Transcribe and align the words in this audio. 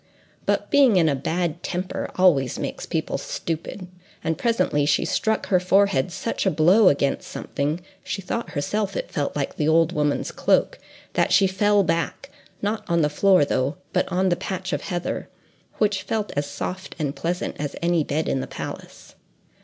But 0.47 0.71
being 0.71 0.95
in 0.95 1.07
a 1.07 1.13
bad 1.15 1.61
temper 1.61 2.09
always 2.15 2.57
makes 2.57 2.87
people 2.87 3.19
stupid, 3.19 3.87
and 4.23 4.35
presently 4.35 4.83
she 4.87 5.05
struck 5.05 5.45
her 5.49 5.59
forehead 5.59 6.11
such 6.11 6.47
a 6.47 6.49
blow 6.49 6.87
against 6.89 7.27
something—she 7.29 8.21
thought 8.23 8.49
herself 8.53 8.97
it 8.97 9.11
felt 9.11 9.35
like 9.35 9.57
the 9.57 9.67
old 9.67 9.91
woman's 9.93 10.31
cloak—that 10.31 11.31
she 11.31 11.45
fell 11.45 11.83
back—not 11.83 12.83
on 12.89 13.03
the 13.03 13.09
floor, 13.09 13.45
though, 13.45 13.77
but 13.93 14.11
on 14.11 14.29
the 14.29 14.35
patch 14.35 14.73
of 14.73 14.81
heather, 14.81 15.29
which 15.77 16.01
felt 16.01 16.31
as 16.35 16.47
soft 16.47 16.95
and 16.97 17.15
pleasant 17.15 17.55
as 17.59 17.75
any 17.83 18.03
bed 18.03 18.27
in 18.27 18.39
the 18.39 18.47
palace. 18.47 19.13